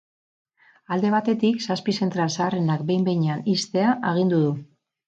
Alde 0.95 1.11
batetik 1.17 1.61
zazpi 1.67 1.95
zentral 2.07 2.35
zaharrenak 2.37 2.85
behin 2.91 3.07
behinean 3.13 3.47
ixtea 3.57 3.97
agindu 4.15 4.47
du. 4.49 4.55